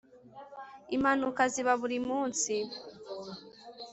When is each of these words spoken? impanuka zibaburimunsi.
impanuka 0.95 1.43
zibaburimunsi. 1.53 2.55